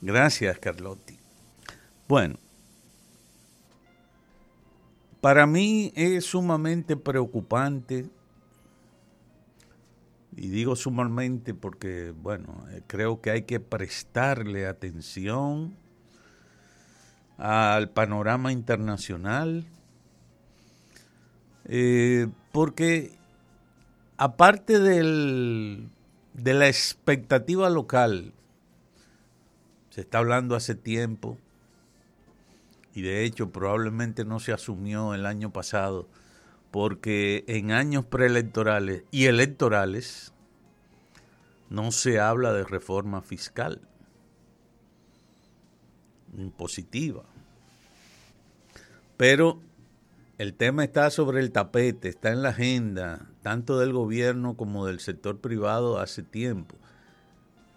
[0.00, 1.18] Gracias, Carlotti.
[2.08, 2.36] Bueno,
[5.20, 8.08] para mí es sumamente preocupante,
[10.34, 15.76] y digo sumamente porque, bueno, eh, creo que hay que prestarle atención
[17.36, 19.66] al panorama internacional,
[21.66, 23.12] eh, porque
[24.16, 25.90] aparte del,
[26.32, 28.32] de la expectativa local,
[29.90, 31.38] se está hablando hace tiempo,
[32.94, 36.08] y de hecho probablemente no se asumió el año pasado,
[36.70, 40.32] porque en años preelectorales y electorales
[41.68, 43.80] no se habla de reforma fiscal
[46.36, 47.24] impositiva.
[49.16, 49.60] Pero
[50.38, 55.00] el tema está sobre el tapete, está en la agenda, tanto del gobierno como del
[55.00, 56.76] sector privado hace tiempo.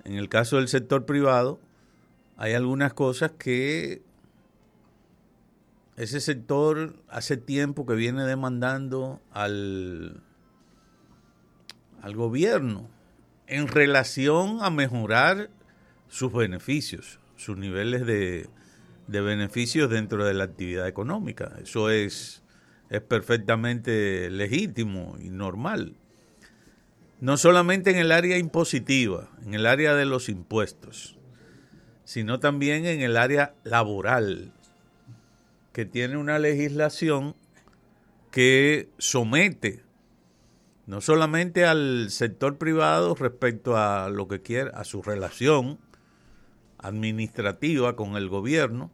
[0.06, 1.60] En el caso del sector privado,
[2.44, 4.02] hay algunas cosas que
[5.96, 10.22] ese sector hace tiempo que viene demandando al,
[12.02, 12.90] al gobierno
[13.48, 15.52] en relación a mejorar
[16.10, 18.50] sus beneficios, sus niveles de,
[19.08, 21.56] de beneficios dentro de la actividad económica.
[21.62, 22.44] Eso es,
[22.90, 25.96] es perfectamente legítimo y normal.
[27.22, 31.18] No solamente en el área impositiva, en el área de los impuestos,
[32.04, 34.52] sino también en el área laboral
[35.72, 37.36] que tiene una legislación
[38.32, 39.84] que somete
[40.86, 45.80] no solamente al sector privado respecto a lo que quiere, a su relación
[46.78, 48.92] administrativa con el gobierno,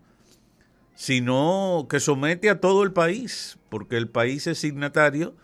[0.94, 5.36] sino que somete a todo el país, porque el país es signatario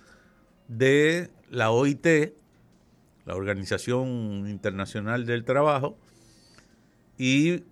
[0.67, 2.05] de la OIT,
[3.25, 5.97] la Organización Internacional del Trabajo,
[7.17, 7.63] y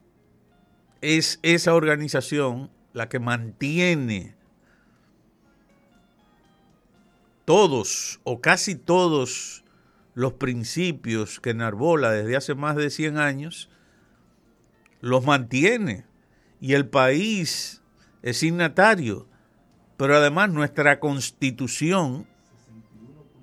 [1.01, 4.35] es esa organización la que mantiene
[7.45, 9.63] todos o casi todos
[10.13, 13.69] los principios que enarbola desde hace más de 100 años,
[15.01, 16.05] los mantiene.
[16.61, 17.81] Y el país
[18.21, 19.27] es signatario.
[19.97, 22.27] Pero además nuestra constitución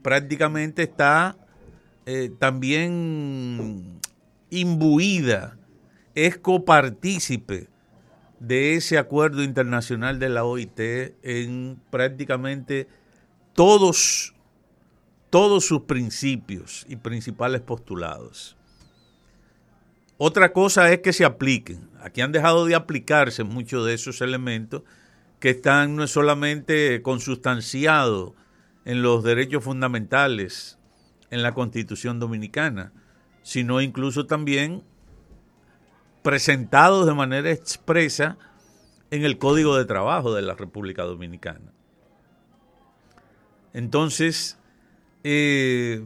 [0.03, 1.37] prácticamente está
[2.07, 4.01] eh, también
[4.51, 5.59] imbuida,
[6.15, 7.69] es copartícipe
[8.39, 10.81] de ese acuerdo internacional de la OIT
[11.23, 12.89] en prácticamente
[13.55, 14.35] todos,
[15.29, 18.57] todos sus principios y principales postulados.
[20.17, 21.89] Otra cosa es que se apliquen.
[22.01, 24.83] Aquí han dejado de aplicarse muchos de esos elementos
[25.39, 28.33] que están no solamente consustanciados
[28.85, 30.79] en los derechos fundamentales
[31.31, 32.93] en la Constitución Dominicana,
[33.43, 34.83] sino incluso también
[36.23, 38.37] presentados de manera expresa
[39.11, 41.73] en el Código de Trabajo de la República Dominicana.
[43.73, 44.59] Entonces,
[45.25, 46.05] eh,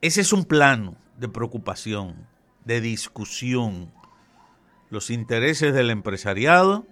[0.00, 2.26] ese es un plano de preocupación,
[2.64, 3.90] de discusión.
[4.90, 6.86] Los intereses del empresariado,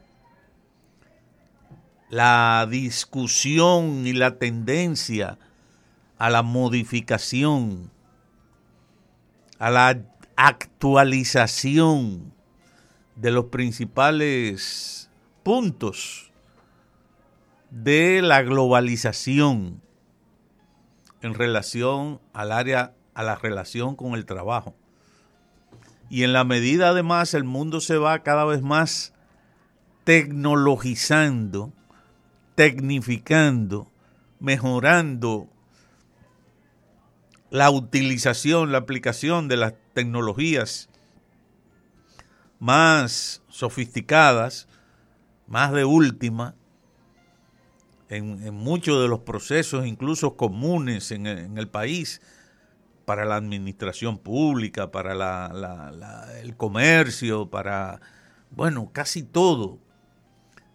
[2.10, 5.38] la discusión y la tendencia
[6.18, 7.90] a la modificación,
[9.58, 10.02] a la
[10.40, 12.32] actualización
[13.16, 15.10] de los principales
[15.42, 16.30] puntos
[17.70, 19.82] de la globalización
[21.22, 24.76] en relación al área, a la relación con el trabajo.
[26.08, 29.12] Y en la medida además el mundo se va cada vez más
[30.04, 31.72] tecnologizando,
[32.54, 33.90] tecnificando,
[34.38, 35.48] mejorando
[37.50, 40.88] la utilización, la aplicación de las tecnologías
[42.58, 44.68] más sofisticadas,
[45.46, 46.54] más de última,
[48.08, 52.20] en, muchos de los procesos, incluso comunes en, el país,
[53.04, 55.50] para la administración pública, para
[56.42, 58.00] el comercio, para,
[58.50, 59.78] bueno, casi todo.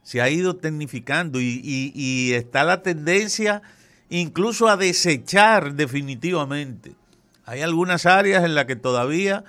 [0.02, 3.62] Se ha ido tecnificando y, y está la tendencia
[4.10, 6.96] incluso a desechar definitivamente.
[7.46, 9.44] Hay algunas áreas en las que todavía,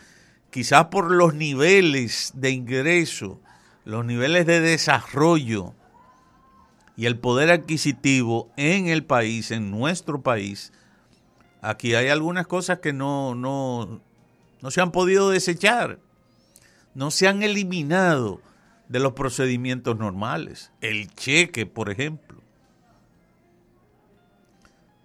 [0.50, 3.40] quizás por los niveles de ingreso,
[3.84, 5.74] los niveles de desarrollo
[6.96, 10.72] y el poder adquisitivo en el país, en nuestro país,
[11.60, 14.00] aquí hay algunas cosas que no, no,
[14.60, 15.98] no se han podido desechar,
[16.94, 18.40] no se han eliminado
[18.88, 20.70] de los procedimientos normales.
[20.80, 22.43] El cheque, por ejemplo.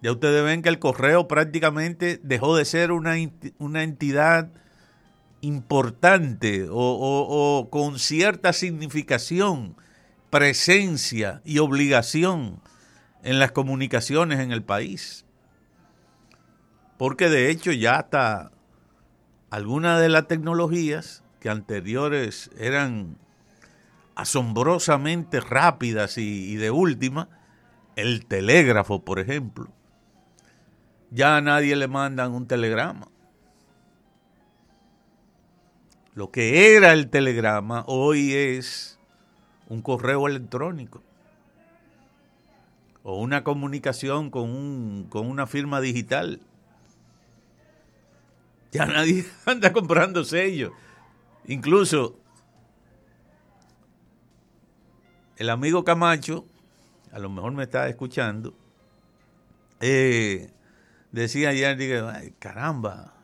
[0.02, 3.16] Ya ustedes ven que el correo prácticamente dejó de ser una,
[3.58, 4.50] una entidad
[5.42, 9.76] importante o, con cierta significación,
[10.30, 12.60] presencia y obligación
[13.22, 15.26] en las comunicaciones en el país.
[16.96, 18.52] Porque de hecho ya hasta
[19.50, 23.18] algunas de las tecnologías que anteriores eran
[24.14, 27.28] asombrosamente rápidas y, y de última,
[27.96, 29.72] el telégrafo, por ejemplo,
[31.10, 33.08] ya a nadie le mandan un telegrama.
[36.14, 38.98] Lo que era el telegrama hoy es
[39.68, 41.02] un correo electrónico
[43.02, 46.40] o una comunicación con, un, con una firma digital.
[48.72, 50.72] Ya nadie anda comprando sellos.
[51.46, 52.18] Incluso
[55.36, 56.44] el amigo Camacho,
[57.12, 58.52] a lo mejor me está escuchando,
[59.80, 60.50] eh,
[61.12, 63.14] decía ayer, dije, caramba,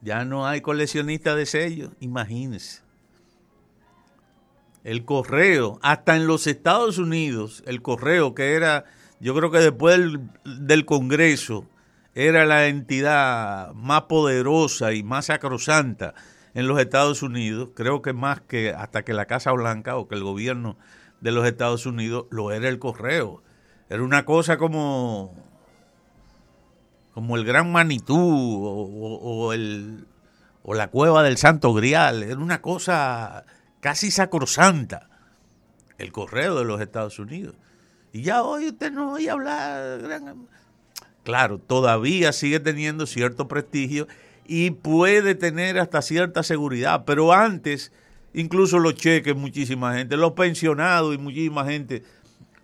[0.00, 2.82] ya no hay coleccionistas de sellos, imagínense.
[4.84, 8.84] El correo, hasta en los Estados Unidos, el correo que era,
[9.20, 9.98] yo creo que después
[10.44, 11.66] del, Congreso,
[12.14, 16.14] era la entidad más poderosa y más sacrosanta
[16.54, 20.14] en los Estados Unidos, creo que más que hasta que la Casa Blanca o que
[20.14, 20.78] el gobierno
[21.20, 23.42] de los Estados Unidos lo era el correo.
[23.90, 25.47] Era una cosa como
[27.18, 30.06] como el Gran Manitú o, el,
[30.62, 32.22] o la cueva del Santo Grial.
[32.22, 33.44] Era una cosa
[33.80, 35.08] casi sacrosanta,
[35.98, 37.56] el correo de los Estados Unidos.
[38.12, 39.98] Y ya hoy usted no oye hablar.
[41.24, 44.06] Claro, todavía sigue teniendo cierto prestigio
[44.46, 47.90] y puede tener hasta cierta seguridad, pero antes,
[48.32, 52.04] incluso los cheques, muchísima gente, los pensionados y muchísima gente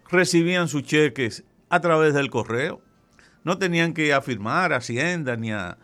[0.08, 2.83] recibían sus cheques a través del correo.
[3.44, 5.76] No tenían que afirmar a Hacienda, ni a,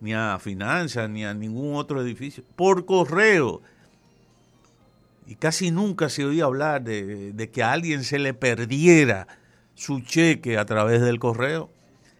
[0.00, 2.44] ni a Finanzas, ni a ningún otro edificio.
[2.54, 3.62] Por correo.
[5.26, 9.26] Y casi nunca se oía hablar de, que a alguien se le perdiera
[9.74, 11.70] su cheque a través del correo.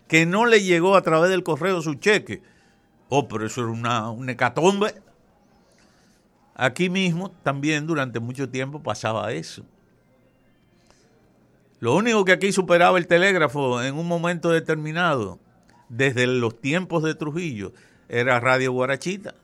[0.08, 2.42] Que no le llegó a través del correo su cheque.
[3.08, 4.94] Oh, pero eso era una, una hecatombe.
[6.54, 9.62] Aquí mismo también durante mucho tiempo pasaba eso.
[11.78, 15.38] Lo único que aquí superaba el telégrafo en un momento determinado,
[15.88, 17.72] desde los tiempos de Trujillo,
[18.08, 19.34] era Radio Guarachita,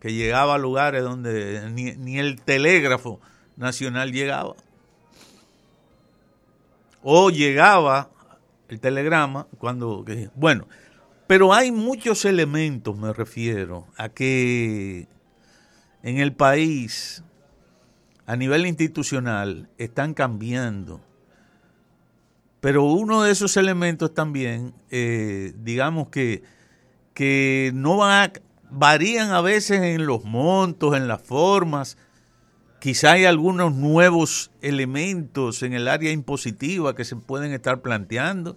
[0.00, 3.20] que llegaba a lugares donde ni, el telégrafo
[3.56, 4.54] nacional llegaba.
[7.02, 8.10] O llegaba
[8.68, 10.04] el telegrama cuando...
[10.34, 10.66] Bueno,
[11.26, 15.06] pero hay muchos elementos, me refiero, a que
[16.02, 17.22] en el país
[18.30, 21.00] a nivel institucional están cambiando.
[22.60, 26.44] Pero uno de esos elementos también, eh, digamos que,
[27.12, 28.30] que no va,
[28.70, 31.98] varían a veces en los montos, en las formas.
[32.78, 38.56] Quizá hay algunos nuevos elementos en el área impositiva que se pueden estar planteando,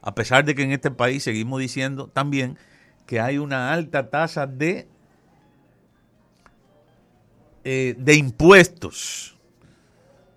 [0.00, 2.56] a pesar de que en este país seguimos diciendo también
[3.04, 4.86] que hay una alta tasa de
[7.68, 9.36] eh, de impuestos.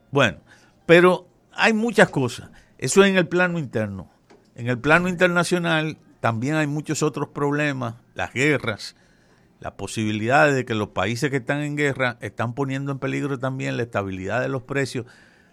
[0.10, 0.40] Bueno,
[0.88, 2.50] pero hay muchas cosas.
[2.80, 4.10] Eso es en el plano interno.
[4.56, 8.96] En el plano internacional también hay muchos otros problemas, las guerras,
[9.60, 13.78] las posibilidades de que los países que están en guerra están poniendo en peligro también
[13.78, 15.06] la estabilidad de los precios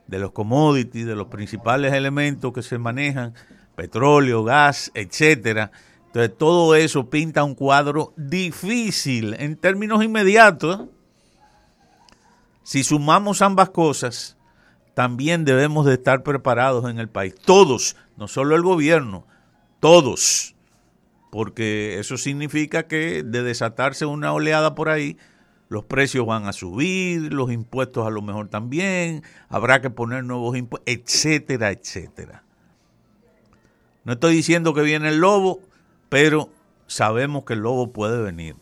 [0.06, 3.34] de los commodities, de los principales elementos que se manejan,
[3.74, 5.72] petróleo, gas, etcétera.
[6.06, 10.88] Entonces todo eso pinta un cuadro difícil en términos inmediatos.
[12.66, 14.36] Si sumamos ambas cosas,
[14.92, 17.32] también debemos de estar preparados en el país.
[17.44, 19.24] Todos, no solo el gobierno,
[19.78, 20.56] todos.
[21.30, 25.16] Porque eso significa que de desatarse una oleada por ahí,
[25.68, 30.56] los precios van a subir, los impuestos a lo mejor también, habrá que poner nuevos
[30.56, 32.42] impuestos, etcétera, etcétera.
[34.02, 35.60] No estoy diciendo que viene el lobo,
[36.08, 36.50] pero
[36.88, 38.56] sabemos que el lobo puede venir.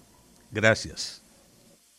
[0.50, 1.23] Gracias.